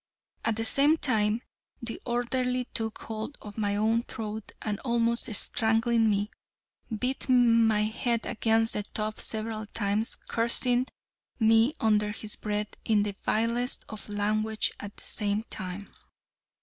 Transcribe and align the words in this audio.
At 0.43 0.55
the 0.55 0.65
same 0.65 0.97
time 0.97 1.43
the 1.79 2.01
orderly 2.07 2.65
took 2.73 2.97
hold 3.03 3.37
of 3.39 3.55
my 3.55 3.75
own 3.75 4.01
throat 4.01 4.51
and 4.59 4.79
almost 4.79 5.31
strangling 5.35 6.09
me, 6.09 6.31
beat 6.89 7.29
my 7.29 7.83
head 7.83 8.25
against 8.25 8.73
the 8.73 8.81
tub 8.81 9.19
several 9.19 9.67
times 9.67 10.15
cursing 10.15 10.87
me 11.39 11.75
under 11.79 12.09
his 12.11 12.35
breath 12.35 12.73
in 12.83 13.03
the 13.03 13.15
vilest 13.23 13.85
of 13.89 14.09
language 14.09 14.71
at 14.79 14.97
the 14.97 15.03
same 15.03 15.43
time. 15.51 15.91